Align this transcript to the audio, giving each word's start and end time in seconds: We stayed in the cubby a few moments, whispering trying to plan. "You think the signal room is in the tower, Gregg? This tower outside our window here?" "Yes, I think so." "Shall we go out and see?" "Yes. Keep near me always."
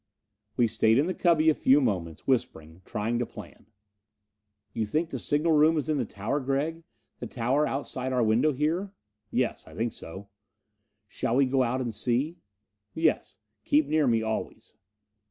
We 0.57 0.67
stayed 0.67 0.97
in 0.97 1.05
the 1.05 1.13
cubby 1.13 1.51
a 1.51 1.53
few 1.53 1.79
moments, 1.79 2.25
whispering 2.25 2.81
trying 2.85 3.19
to 3.19 3.25
plan. 3.27 3.67
"You 4.73 4.83
think 4.83 5.11
the 5.11 5.19
signal 5.19 5.51
room 5.51 5.77
is 5.77 5.89
in 5.89 5.99
the 5.99 6.05
tower, 6.05 6.39
Gregg? 6.39 6.81
This 7.19 7.35
tower 7.35 7.67
outside 7.67 8.11
our 8.11 8.23
window 8.23 8.51
here?" 8.51 8.93
"Yes, 9.29 9.67
I 9.67 9.75
think 9.75 9.93
so." 9.93 10.27
"Shall 11.07 11.35
we 11.35 11.45
go 11.45 11.61
out 11.61 11.81
and 11.81 11.93
see?" 11.93 12.39
"Yes. 12.95 13.37
Keep 13.63 13.85
near 13.89 14.07
me 14.07 14.23
always." 14.23 14.75